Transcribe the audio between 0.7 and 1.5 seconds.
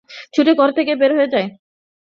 থেকে বের হয়ে যায়।